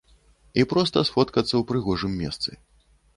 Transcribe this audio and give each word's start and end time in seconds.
І 0.61 0.63
проста 0.71 1.03
сфоткацца 1.09 1.49
ў 1.57 1.61
прыгожым 1.73 2.17
месцы. 2.23 2.57